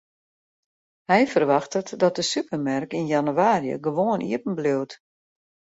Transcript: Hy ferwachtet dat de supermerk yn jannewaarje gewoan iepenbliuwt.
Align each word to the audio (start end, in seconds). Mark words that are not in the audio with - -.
Hy 1.09 1.21
ferwachtet 1.33 1.87
dat 2.01 2.13
de 2.17 2.23
supermerk 2.33 2.91
yn 2.99 3.09
jannewaarje 3.11 3.75
gewoan 3.85 4.21
iepenbliuwt. 4.29 4.93